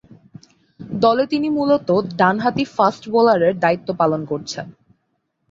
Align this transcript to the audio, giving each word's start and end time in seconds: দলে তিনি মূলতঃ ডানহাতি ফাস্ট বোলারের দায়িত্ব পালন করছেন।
দলে 0.99 1.23
তিনি 1.27 1.47
মূলতঃ 1.49 1.89
ডানহাতি 2.17 2.63
ফাস্ট 2.75 3.03
বোলারের 3.09 3.53
দায়িত্ব 3.59 3.89
পালন 3.93 4.21
করছেন। 4.25 4.65